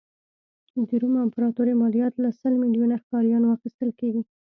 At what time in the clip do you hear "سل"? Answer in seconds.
2.41-2.53